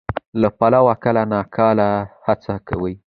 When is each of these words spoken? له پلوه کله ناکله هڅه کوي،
له 0.41 0.49
پلوه 0.57 0.93
کله 1.03 1.21
ناکله 1.31 1.89
هڅه 2.25 2.53
کوي، 2.67 2.93